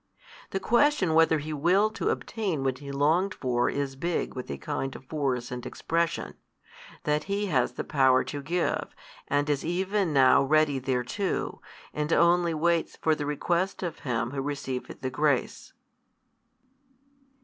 [0.49, 4.57] The question whether he willed to obtain what he longed for is big with a
[4.57, 6.33] kind of force and expression,
[7.03, 8.95] that He has the power to give,
[9.27, 11.61] and is even now ready thereto,
[11.93, 15.71] and only waits for the request of him who receiveth the grace.